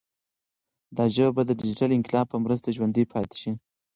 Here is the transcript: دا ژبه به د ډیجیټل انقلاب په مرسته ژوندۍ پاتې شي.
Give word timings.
دا 0.97 1.05
ژبه 1.15 1.31
به 1.35 1.41
د 1.45 1.51
ډیجیټل 1.59 1.89
انقلاب 1.93 2.25
په 2.29 2.37
مرسته 2.43 2.67
ژوندۍ 2.75 3.03
پاتې 3.13 3.35
شي. 3.41 3.51